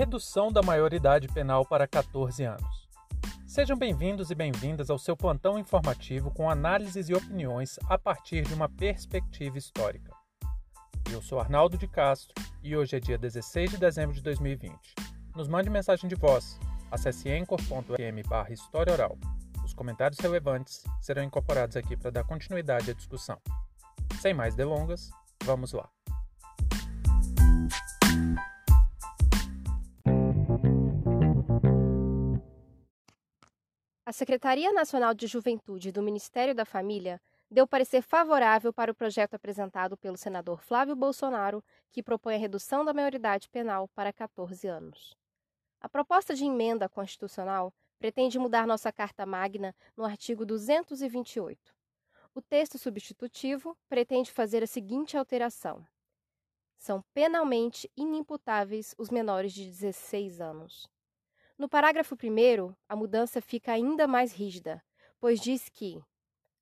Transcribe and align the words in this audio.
Redução 0.00 0.50
da 0.50 0.62
maioridade 0.62 1.28
penal 1.28 1.62
para 1.66 1.86
14 1.86 2.42
anos. 2.42 2.88
Sejam 3.46 3.76
bem-vindos 3.76 4.30
e 4.30 4.34
bem-vindas 4.34 4.88
ao 4.88 4.98
seu 4.98 5.14
plantão 5.14 5.58
informativo 5.58 6.30
com 6.30 6.48
análises 6.48 7.10
e 7.10 7.12
opiniões 7.12 7.78
a 7.86 7.98
partir 7.98 8.40
de 8.46 8.54
uma 8.54 8.66
perspectiva 8.66 9.58
histórica. 9.58 10.10
Eu 11.12 11.20
sou 11.20 11.38
Arnaldo 11.38 11.76
de 11.76 11.86
Castro 11.86 12.32
e 12.62 12.74
hoje 12.74 12.96
é 12.96 12.98
dia 12.98 13.18
16 13.18 13.72
de 13.72 13.76
dezembro 13.76 14.14
de 14.14 14.22
2020. 14.22 14.72
Nos 15.36 15.48
mande 15.48 15.68
mensagem 15.68 16.08
de 16.08 16.14
voz. 16.14 16.58
Acesse 16.90 17.30
anchor.fm 17.30 18.26
barra 18.26 18.54
História 18.54 18.94
Oral. 18.94 19.18
Os 19.62 19.74
comentários 19.74 20.18
relevantes 20.18 20.82
serão 21.02 21.22
incorporados 21.22 21.76
aqui 21.76 21.94
para 21.94 22.10
dar 22.10 22.24
continuidade 22.24 22.90
à 22.90 22.94
discussão. 22.94 23.36
Sem 24.18 24.32
mais 24.32 24.54
delongas, 24.54 25.10
vamos 25.44 25.74
lá. 25.74 25.90
A 34.10 34.12
Secretaria 34.12 34.72
Nacional 34.72 35.14
de 35.14 35.28
Juventude 35.28 35.92
do 35.92 36.02
Ministério 36.02 36.52
da 36.52 36.64
Família 36.64 37.20
deu 37.48 37.64
parecer 37.64 38.02
favorável 38.02 38.72
para 38.72 38.90
o 38.90 38.94
projeto 38.94 39.34
apresentado 39.34 39.96
pelo 39.96 40.16
senador 40.16 40.60
Flávio 40.60 40.96
Bolsonaro, 40.96 41.62
que 41.92 42.02
propõe 42.02 42.34
a 42.34 42.38
redução 42.38 42.84
da 42.84 42.92
maioridade 42.92 43.48
penal 43.48 43.86
para 43.94 44.12
14 44.12 44.66
anos. 44.66 45.16
A 45.80 45.88
proposta 45.88 46.34
de 46.34 46.44
emenda 46.44 46.88
constitucional 46.88 47.72
pretende 48.00 48.36
mudar 48.36 48.66
nossa 48.66 48.90
Carta 48.90 49.24
Magna 49.24 49.72
no 49.96 50.04
artigo 50.04 50.44
228. 50.44 51.72
O 52.34 52.42
texto 52.42 52.78
substitutivo 52.78 53.78
pretende 53.88 54.32
fazer 54.32 54.64
a 54.64 54.66
seguinte 54.66 55.16
alteração: 55.16 55.86
são 56.76 57.00
penalmente 57.14 57.88
inimputáveis 57.96 58.92
os 58.98 59.08
menores 59.08 59.52
de 59.52 59.66
16 59.66 60.40
anos. 60.40 60.90
No 61.60 61.68
parágrafo 61.68 62.14
1, 62.14 62.74
a 62.88 62.96
mudança 62.96 63.38
fica 63.38 63.72
ainda 63.72 64.08
mais 64.08 64.32
rígida, 64.32 64.82
pois 65.20 65.38
diz 65.38 65.68
que 65.68 66.02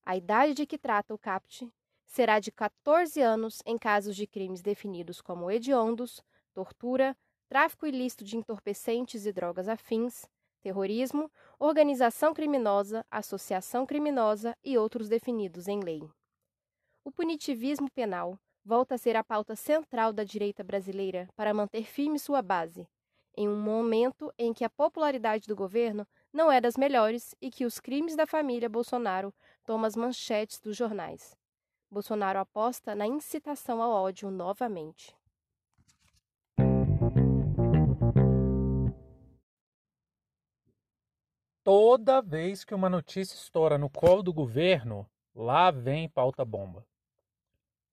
a 0.05 0.17
idade 0.17 0.55
de 0.55 0.67
que 0.67 0.77
trata 0.77 1.15
o 1.15 1.19
CAPT 1.19 1.73
será 2.05 2.41
de 2.41 2.51
14 2.51 3.21
anos 3.23 3.63
em 3.65 3.79
casos 3.79 4.17
de 4.17 4.27
crimes 4.27 4.61
definidos 4.61 5.21
como 5.21 5.53
hediondos, 5.53 6.21
tortura, 6.53 7.17
tráfico 7.49 7.87
ilícito 7.87 8.25
de 8.25 8.37
entorpecentes 8.37 9.25
e 9.25 9.33
drogas 9.33 9.69
afins, 9.69 10.29
terrorismo, 10.61 11.31
organização 11.61 12.35
criminosa, 12.35 13.07
associação 13.09 13.87
criminosa 13.87 14.59
e 14.65 14.77
outros 14.77 15.09
definidos 15.09 15.69
em 15.69 15.79
lei. 15.79 16.03
O 17.05 17.13
punitivismo 17.13 17.89
penal 17.93 18.37
volta 18.65 18.97
a 18.97 18.99
ser 18.99 19.15
a 19.15 19.23
pauta 19.23 19.55
central 19.55 20.13
da 20.13 20.25
direita 20.25 20.65
brasileira 20.65 21.29
para 21.37 21.55
manter 21.55 21.85
firme 21.85 22.19
sua 22.19 22.43
base, 22.43 22.89
em 23.39 23.49
um 23.49 23.55
momento 23.57 24.35
em 24.37 24.53
que 24.53 24.65
a 24.65 24.69
popularidade 24.69 25.47
do 25.47 25.55
governo 25.55 26.05
não 26.33 26.51
é 26.51 26.61
das 26.61 26.77
melhores 26.77 27.37
e 27.41 27.53
que 27.53 27.65
os 27.65 27.79
crimes 27.79 28.17
da 28.17 28.27
família 28.27 28.69
Bolsonaro 28.69 29.33
tomam 29.65 29.87
as 29.87 29.95
manchetes 29.95 30.59
dos 30.59 30.77
jornais. 30.77 31.37
Bolsonaro 31.89 32.41
aposta 32.41 32.97
na 32.97 33.07
incitação 33.07 33.81
ao 33.81 33.93
ódio 33.93 34.29
novamente. 34.29 35.17
Toda 41.63 42.21
vez 42.21 42.65
que 42.65 42.75
uma 42.75 42.91
notícia 42.91 43.37
estoura 43.37 43.79
no 43.79 43.89
colo 43.89 44.21
do 44.21 44.33
governo, 44.33 45.09
lá 45.33 45.71
vem 45.71 46.09
pauta 46.09 46.45
bomba. 46.45 46.85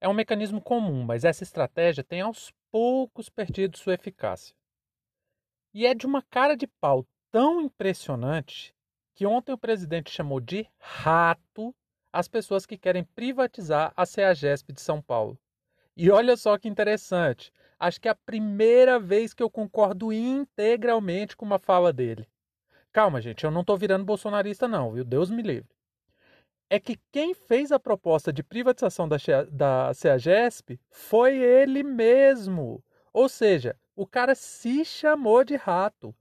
É 0.02 0.10
um 0.10 0.14
mecanismo 0.14 0.60
comum, 0.60 1.04
mas 1.04 1.24
essa 1.24 1.44
estratégia 1.44 2.04
tem 2.04 2.22
aos 2.22 2.52
poucos 2.72 3.30
perdido 3.30 3.78
sua 3.78 3.94
eficácia. 3.94 4.56
E 5.76 5.86
é 5.86 5.94
de 5.94 6.06
uma 6.06 6.22
cara 6.22 6.56
de 6.56 6.66
pau 6.66 7.06
tão 7.30 7.60
impressionante 7.60 8.74
que 9.14 9.26
ontem 9.26 9.52
o 9.52 9.58
presidente 9.58 10.10
chamou 10.10 10.40
de 10.40 10.66
rato 10.80 11.76
as 12.14 12.30
pessoas 12.30 12.66
que 12.66 12.78
querem 12.78 13.04
privatizar 13.04 13.92
a 13.94 14.06
CEAGESP 14.06 14.72
de 14.72 14.80
São 14.80 15.02
Paulo. 15.02 15.38
E 15.98 16.10
olha 16.10 16.38
só 16.38 16.58
que 16.58 16.70
interessante, 16.70 17.52
acho 17.78 18.00
que 18.00 18.08
é 18.08 18.12
a 18.12 18.16
primeira 18.16 18.98
vez 18.98 19.34
que 19.34 19.44
eu 19.44 19.50
concordo 19.50 20.14
integralmente 20.14 21.36
com 21.36 21.46
uma 21.46 21.60
fala 21.60 21.92
dele. 21.92 22.26
Calma, 22.94 23.20
gente, 23.20 23.44
eu 23.44 23.52
não 23.52 23.60
estou 23.60 23.78
virando 23.78 24.06
bolsonarista 24.06 24.70
não, 24.70 24.94
viu? 24.94 25.04
Deus 25.04 25.30
me 25.30 25.42
livre. 25.42 25.76
É 26.70 26.80
que 26.80 26.98
quem 27.12 27.34
fez 27.34 27.74
a 27.74 27.80
proposta 27.80 28.32
de 28.32 28.42
privatização 28.42 29.10
da, 29.10 29.18
da 29.52 29.94
CEAGESP 29.94 30.80
foi 30.90 31.36
ele 31.36 31.84
mesmo. 31.84 32.82
Ou 33.12 33.28
seja, 33.28 33.78
o 33.96 34.06
cara 34.06 34.36
se 34.36 34.84
chamou 34.84 35.44
de 35.44 35.56
rato. 35.56 36.14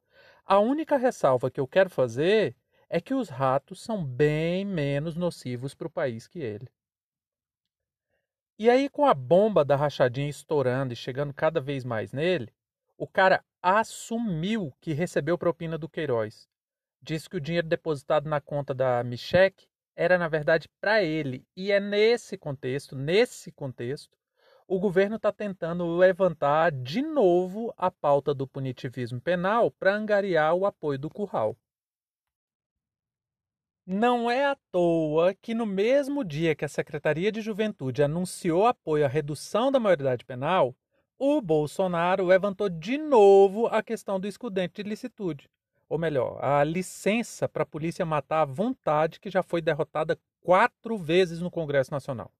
A 0.44 0.58
única 0.58 0.96
ressalva 0.96 1.50
que 1.50 1.60
eu 1.60 1.66
quero 1.66 1.90
fazer 1.90 2.56
é 2.88 3.00
que 3.00 3.14
os 3.14 3.28
ratos 3.28 3.82
são 3.82 4.04
bem 4.04 4.64
menos 4.64 5.16
nocivos 5.16 5.74
para 5.74 5.88
o 5.88 5.90
país 5.90 6.28
que 6.28 6.38
ele. 6.38 6.68
E 8.56 8.70
aí, 8.70 8.88
com 8.88 9.04
a 9.04 9.14
bomba 9.14 9.64
da 9.64 9.74
rachadinha 9.74 10.28
estourando 10.28 10.92
e 10.92 10.96
chegando 10.96 11.34
cada 11.34 11.60
vez 11.60 11.84
mais 11.84 12.12
nele, 12.12 12.52
o 12.96 13.06
cara 13.08 13.44
assumiu 13.60 14.72
que 14.80 14.92
recebeu 14.92 15.36
propina 15.36 15.76
do 15.76 15.88
Queiroz. 15.88 16.48
Disse 17.02 17.28
que 17.28 17.36
o 17.36 17.40
dinheiro 17.40 17.66
depositado 17.66 18.28
na 18.28 18.40
conta 18.40 18.72
da 18.72 19.02
Michek 19.02 19.66
era, 19.96 20.16
na 20.16 20.28
verdade, 20.28 20.68
para 20.80 21.02
ele. 21.02 21.44
E 21.56 21.72
é 21.72 21.80
nesse 21.80 22.38
contexto, 22.38 22.94
nesse 22.94 23.50
contexto, 23.50 24.16
o 24.66 24.78
governo 24.78 25.16
está 25.16 25.30
tentando 25.30 25.96
levantar 25.96 26.72
de 26.72 27.02
novo 27.02 27.72
a 27.76 27.90
pauta 27.90 28.32
do 28.32 28.46
punitivismo 28.46 29.20
penal 29.20 29.70
para 29.70 29.94
angariar 29.94 30.54
o 30.54 30.64
apoio 30.64 30.98
do 30.98 31.10
curral. 31.10 31.56
Não 33.86 34.30
é 34.30 34.46
à 34.46 34.56
toa 34.72 35.34
que, 35.34 35.52
no 35.52 35.66
mesmo 35.66 36.24
dia 36.24 36.54
que 36.54 36.64
a 36.64 36.68
Secretaria 36.68 37.30
de 37.30 37.42
Juventude 37.42 38.02
anunciou 38.02 38.66
apoio 38.66 39.04
à 39.04 39.08
redução 39.08 39.70
da 39.70 39.78
maioridade 39.78 40.24
penal, 40.24 40.74
o 41.18 41.42
Bolsonaro 41.42 42.24
levantou 42.24 42.70
de 42.70 42.96
novo 42.96 43.66
a 43.66 43.82
questão 43.82 44.18
do 44.18 44.26
excludente 44.26 44.82
de 44.82 44.88
licitude. 44.88 45.50
Ou 45.86 45.98
melhor, 45.98 46.42
a 46.42 46.64
licença 46.64 47.46
para 47.46 47.62
a 47.62 47.66
polícia 47.66 48.06
matar 48.06 48.40
à 48.40 48.44
vontade 48.46 49.20
que 49.20 49.28
já 49.28 49.42
foi 49.42 49.60
derrotada 49.60 50.18
quatro 50.40 50.96
vezes 50.96 51.40
no 51.40 51.50
Congresso 51.50 51.90
Nacional. 51.90 52.32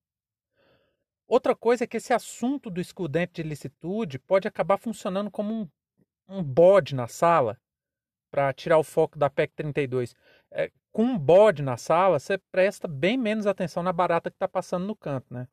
Outra 1.26 1.54
coisa 1.54 1.84
é 1.84 1.86
que 1.86 1.96
esse 1.96 2.12
assunto 2.12 2.68
do 2.70 2.80
excludente 2.80 3.34
de 3.34 3.48
licitude 3.48 4.18
pode 4.18 4.46
acabar 4.46 4.76
funcionando 4.76 5.30
como 5.30 5.54
um, 5.54 5.68
um 6.28 6.42
bode 6.42 6.94
na 6.94 7.08
sala 7.08 7.58
para 8.30 8.52
tirar 8.52 8.78
o 8.78 8.84
foco 8.84 9.18
da 9.18 9.30
PEC 9.30 9.54
32. 9.54 10.14
É, 10.50 10.70
com 10.92 11.02
um 11.04 11.18
bode 11.18 11.62
na 11.62 11.76
sala, 11.76 12.18
você 12.18 12.36
presta 12.36 12.86
bem 12.86 13.16
menos 13.16 13.46
atenção 13.46 13.82
na 13.82 13.92
barata 13.92 14.30
que 14.30 14.36
está 14.36 14.46
passando 14.46 14.86
no 14.86 14.94
canto, 14.94 15.32
né? 15.32 15.48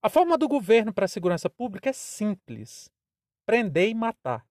A 0.00 0.08
forma 0.08 0.36
do 0.36 0.48
governo 0.48 0.92
para 0.92 1.04
a 1.04 1.08
segurança 1.08 1.48
pública 1.48 1.90
é 1.90 1.92
simples: 1.92 2.90
prender 3.46 3.88
e 3.88 3.94
matar. 3.94 4.44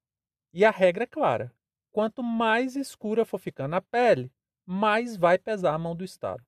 E 0.53 0.63
a 0.63 0.72
regra 0.72 1.03
é 1.03 1.08
clara: 1.08 1.53
quanto 1.92 2.24
mais 2.24 2.75
escura 2.75 3.25
for 3.25 3.40
ficando 3.40 3.75
a 3.75 3.81
pele, 3.81 4.31
mais 4.66 5.18
vai 5.18 5.38
pesar 5.38 5.74
a 5.74 5.80
mão 5.80 5.96
do 5.96 6.06
Estado. 6.06 6.46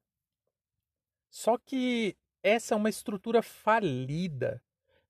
Só 1.29 1.57
que 1.57 2.15
essa 2.43 2.75
é 2.75 2.77
uma 2.77 2.89
estrutura 2.89 3.41
falida. 3.41 4.61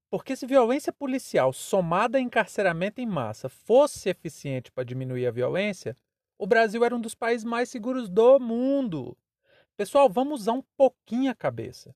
Porque 0.09 0.35
se 0.35 0.45
violência 0.45 0.93
policial 0.93 1.51
somada 1.51 2.19
a 2.19 2.21
encarceramento 2.21 3.01
em 3.01 3.05
massa 3.05 3.49
fosse 3.49 4.09
eficiente 4.09 4.71
para 4.71 4.83
diminuir 4.83 5.25
a 5.25 5.31
violência, 5.31 5.97
o 6.37 6.45
Brasil 6.45 6.85
era 6.85 6.95
um 6.95 7.01
dos 7.01 7.15
países 7.15 7.43
mais 7.43 7.69
seguros 7.69 8.07
do 8.07 8.39
mundo. 8.39 9.17
Pessoal, 9.75 10.07
vamos 10.07 10.41
usar 10.41 10.53
um 10.53 10.63
pouquinho 10.77 11.31
a 11.31 11.35
cabeça. 11.35 11.95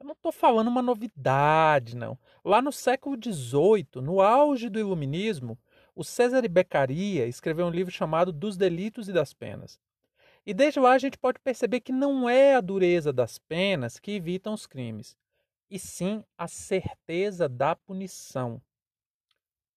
Eu 0.00 0.06
não 0.06 0.14
estou 0.14 0.32
falando 0.32 0.66
uma 0.66 0.82
novidade, 0.82 1.96
não. 1.96 2.18
Lá 2.44 2.60
no 2.60 2.72
século 2.72 3.16
XVIII, 3.16 4.02
no 4.02 4.20
auge 4.20 4.68
do 4.68 4.80
iluminismo, 4.80 5.56
o 5.94 6.02
César 6.02 6.46
Beccaria 6.48 7.26
escreveu 7.26 7.66
um 7.66 7.70
livro 7.70 7.92
chamado 7.92 8.32
Dos 8.32 8.56
Delitos 8.56 9.08
e 9.08 9.12
das 9.12 9.32
Penas. 9.32 9.78
E 10.46 10.52
desde 10.52 10.78
lá 10.78 10.92
a 10.92 10.98
gente 10.98 11.18
pode 11.18 11.40
perceber 11.40 11.80
que 11.80 11.92
não 11.92 12.28
é 12.28 12.54
a 12.54 12.60
dureza 12.60 13.12
das 13.12 13.38
penas 13.38 13.98
que 13.98 14.12
evitam 14.12 14.52
os 14.52 14.66
crimes, 14.66 15.16
e 15.70 15.78
sim 15.78 16.22
a 16.36 16.46
certeza 16.46 17.48
da 17.48 17.74
punição. 17.74 18.60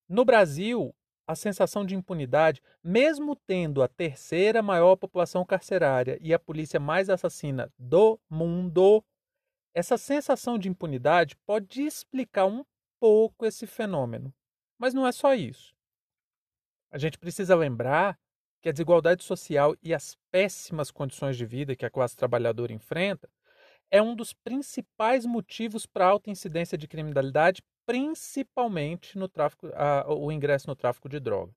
No 0.09 0.25
Brasil, 0.25 0.93
a 1.25 1.35
sensação 1.35 1.85
de 1.85 1.95
impunidade, 1.95 2.61
mesmo 2.81 3.35
tendo 3.35 3.83
a 3.83 3.87
terceira 3.87 4.61
maior 4.61 4.95
população 4.95 5.45
carcerária 5.45 6.17
e 6.21 6.33
a 6.33 6.39
polícia 6.39 6.79
mais 6.79 7.09
assassina 7.09 7.71
do 7.77 8.19
mundo, 8.29 9.03
essa 9.73 9.97
sensação 9.97 10.57
de 10.57 10.69
impunidade 10.69 11.35
pode 11.45 11.83
explicar 11.83 12.45
um 12.45 12.65
pouco 12.99 13.45
esse 13.45 13.67
fenômeno. 13.67 14.33
Mas 14.77 14.93
não 14.93 15.05
é 15.05 15.11
só 15.11 15.33
isso. 15.33 15.75
A 16.89 16.97
gente 16.97 17.17
precisa 17.17 17.55
lembrar 17.55 18.17
que 18.61 18.69
a 18.69 18.71
desigualdade 18.71 19.23
social 19.23 19.75
e 19.81 19.93
as 19.93 20.17
péssimas 20.31 20.91
condições 20.91 21.37
de 21.37 21.45
vida 21.45 21.75
que 21.75 21.85
a 21.85 21.89
classe 21.89 22.15
trabalhadora 22.15 22.73
enfrenta 22.73 23.29
é 23.89 24.01
um 24.01 24.15
dos 24.15 24.33
principais 24.33 25.25
motivos 25.25 25.85
para 25.85 26.05
a 26.05 26.09
alta 26.09 26.29
incidência 26.29 26.77
de 26.77 26.87
criminalidade 26.87 27.61
principalmente 27.85 29.17
no 29.17 29.29
tráfico, 29.29 29.67
o 30.07 30.29
ingresso 30.31 30.67
no 30.67 30.75
tráfico 30.75 31.07
de 31.07 31.21
droga. 31.21 31.55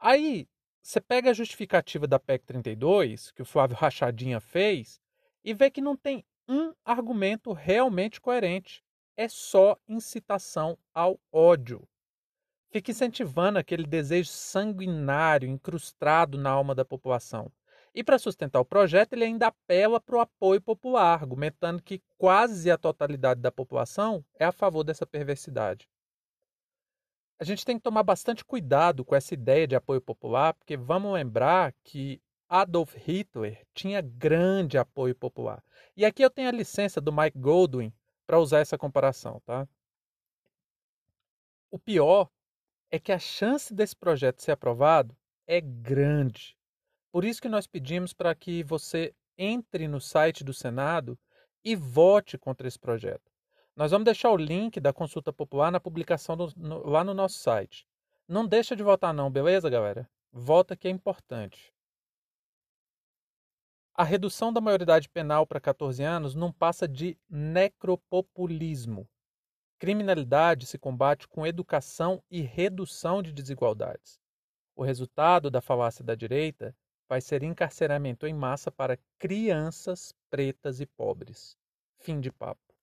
Aí 0.00 0.48
você 0.82 1.00
pega 1.00 1.30
a 1.30 1.34
justificativa 1.34 2.06
da 2.06 2.18
PEC 2.18 2.44
32, 2.44 3.30
que 3.30 3.40
o 3.40 3.44
Flávio 3.46 3.76
Rachadinha 3.76 4.40
fez, 4.40 5.00
e 5.44 5.54
vê 5.54 5.70
que 5.70 5.80
não 5.80 5.96
tem 5.96 6.24
um 6.48 6.74
argumento 6.84 7.52
realmente 7.52 8.20
coerente. 8.20 8.82
É 9.16 9.28
só 9.28 9.78
incitação 9.88 10.76
ao 10.92 11.20
ódio. 11.32 11.88
Fica 12.74 12.90
incentivando 12.90 13.56
aquele 13.56 13.86
desejo 13.86 14.28
sanguinário 14.30 15.48
incrustado 15.48 16.36
na 16.36 16.50
alma 16.50 16.74
da 16.74 16.84
população. 16.84 17.48
E 17.94 18.02
para 18.02 18.18
sustentar 18.18 18.58
o 18.58 18.64
projeto, 18.64 19.12
ele 19.12 19.22
ainda 19.22 19.46
apela 19.46 20.00
para 20.00 20.16
o 20.16 20.20
apoio 20.20 20.60
popular, 20.60 21.22
argumentando 21.22 21.80
que 21.80 22.02
quase 22.18 22.72
a 22.72 22.76
totalidade 22.76 23.40
da 23.40 23.52
população 23.52 24.24
é 24.36 24.44
a 24.44 24.50
favor 24.50 24.82
dessa 24.82 25.06
perversidade. 25.06 25.88
A 27.38 27.44
gente 27.44 27.64
tem 27.64 27.76
que 27.76 27.82
tomar 27.84 28.02
bastante 28.02 28.44
cuidado 28.44 29.04
com 29.04 29.14
essa 29.14 29.34
ideia 29.34 29.68
de 29.68 29.76
apoio 29.76 30.00
popular, 30.00 30.52
porque 30.52 30.76
vamos 30.76 31.12
lembrar 31.12 31.72
que 31.84 32.20
Adolf 32.48 32.96
Hitler 32.96 33.64
tinha 33.72 34.00
grande 34.00 34.78
apoio 34.78 35.14
popular. 35.14 35.62
E 35.96 36.04
aqui 36.04 36.24
eu 36.24 36.30
tenho 36.30 36.48
a 36.48 36.52
licença 36.52 37.00
do 37.00 37.12
Mike 37.12 37.38
Goldwyn 37.38 37.92
para 38.26 38.40
usar 38.40 38.58
essa 38.58 38.76
comparação, 38.76 39.40
tá? 39.46 39.64
O 41.70 41.78
pior 41.78 42.28
é 42.90 42.98
que 42.98 43.12
a 43.12 43.18
chance 43.18 43.74
desse 43.74 43.96
projeto 43.96 44.42
ser 44.42 44.52
aprovado 44.52 45.16
é 45.46 45.60
grande. 45.60 46.56
Por 47.12 47.24
isso 47.24 47.40
que 47.40 47.48
nós 47.48 47.66
pedimos 47.66 48.12
para 48.12 48.34
que 48.34 48.62
você 48.62 49.14
entre 49.36 49.88
no 49.88 50.00
site 50.00 50.44
do 50.44 50.52
Senado 50.52 51.18
e 51.64 51.74
vote 51.74 52.38
contra 52.38 52.68
esse 52.68 52.78
projeto. 52.78 53.30
Nós 53.76 53.90
vamos 53.90 54.04
deixar 54.04 54.30
o 54.30 54.36
link 54.36 54.78
da 54.78 54.92
consulta 54.92 55.32
popular 55.32 55.72
na 55.72 55.80
publicação 55.80 56.36
do, 56.36 56.52
no, 56.56 56.86
lá 56.86 57.02
no 57.02 57.14
nosso 57.14 57.38
site. 57.38 57.86
Não 58.28 58.46
deixa 58.46 58.76
de 58.76 58.82
votar 58.82 59.12
não, 59.12 59.30
beleza, 59.30 59.68
galera? 59.68 60.08
Vota 60.32 60.76
que 60.76 60.86
é 60.86 60.90
importante. 60.90 61.72
A 63.96 64.02
redução 64.02 64.52
da 64.52 64.60
maioridade 64.60 65.08
penal 65.08 65.46
para 65.46 65.60
14 65.60 66.02
anos 66.02 66.34
não 66.34 66.52
passa 66.52 66.88
de 66.88 67.16
necropopulismo. 67.28 69.08
Criminalidade 69.84 70.64
se 70.64 70.78
combate 70.78 71.28
com 71.28 71.46
educação 71.46 72.22
e 72.30 72.40
redução 72.40 73.22
de 73.22 73.34
desigualdades. 73.34 74.18
O 74.74 74.82
resultado 74.82 75.50
da 75.50 75.60
falácia 75.60 76.02
da 76.02 76.14
direita 76.14 76.74
vai 77.06 77.20
ser 77.20 77.42
encarceramento 77.42 78.26
em 78.26 78.32
massa 78.32 78.72
para 78.72 78.98
crianças 79.18 80.14
pretas 80.30 80.80
e 80.80 80.86
pobres. 80.86 81.54
Fim 81.98 82.18
de 82.18 82.32
papo. 82.32 82.73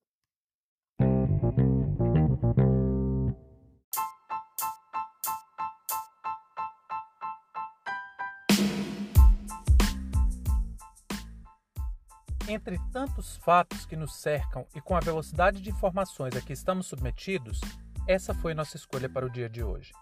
Entre 12.52 12.78
tantos 12.92 13.38
fatos 13.38 13.86
que 13.86 13.96
nos 13.96 14.14
cercam 14.14 14.68
e 14.76 14.82
com 14.82 14.94
a 14.94 15.00
velocidade 15.00 15.62
de 15.62 15.70
informações 15.70 16.36
a 16.36 16.42
que 16.42 16.52
estamos 16.52 16.86
submetidos, 16.86 17.62
essa 18.06 18.34
foi 18.34 18.54
nossa 18.54 18.76
escolha 18.76 19.08
para 19.08 19.26
o 19.26 19.30
dia 19.30 19.48
de 19.48 19.64
hoje. 19.64 19.94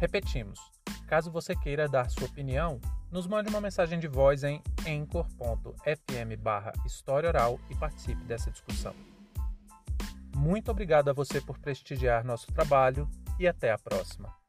Repetimos: 0.00 0.58
caso 1.06 1.30
você 1.30 1.54
queira 1.54 1.86
dar 1.86 2.08
sua 2.08 2.24
opinião, 2.24 2.80
nos 3.10 3.26
mande 3.26 3.50
uma 3.50 3.60
mensagem 3.60 4.00
de 4.00 4.08
voz 4.08 4.44
em 4.44 4.62
anchor.fm 4.88 6.40
barra 6.40 6.72
História 6.86 7.28
Oral 7.28 7.60
e 7.68 7.76
participe 7.76 8.24
dessa 8.24 8.50
discussão. 8.50 8.94
Muito 10.34 10.70
obrigado 10.70 11.10
a 11.10 11.12
você 11.12 11.38
por 11.38 11.58
prestigiar 11.58 12.24
nosso 12.24 12.46
trabalho 12.46 13.06
e 13.38 13.46
até 13.46 13.70
a 13.70 13.76
próxima. 13.76 14.43